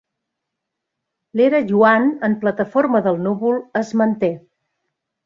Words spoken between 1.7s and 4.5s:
Yuan en plataforma del núvol es manté.